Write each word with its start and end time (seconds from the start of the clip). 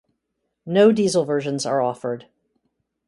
No 0.65 0.91
diesel 0.91 1.25
versions 1.25 1.63
are 1.63 1.79
offered. 1.79 2.25